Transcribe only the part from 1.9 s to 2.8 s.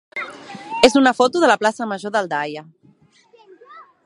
major d'Aldaia.